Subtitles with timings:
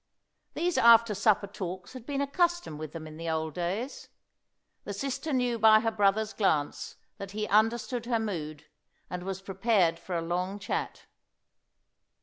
[0.55, 4.09] These after supper talks had been a custom with them in the old days.
[4.83, 8.65] The sister knew by her brother's glance that he understood her mood,
[9.11, 11.05] and was prepared for a long chat.